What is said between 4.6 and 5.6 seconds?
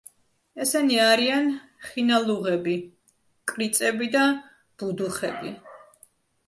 ბუდუხები.